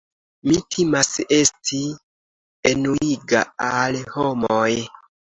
Mi 0.51 0.55
timas 0.75 1.09
esti 1.35 1.81
enuiga 2.69 3.41
al 3.67 3.99
homoj. 4.15 4.71